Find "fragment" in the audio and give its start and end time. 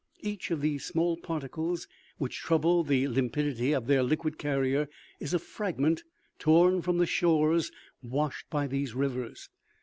5.37-6.03